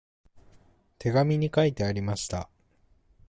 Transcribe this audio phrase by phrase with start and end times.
[0.97, 2.49] 手紙に書いてありました。